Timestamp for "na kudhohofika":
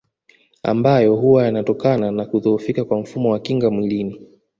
2.11-2.85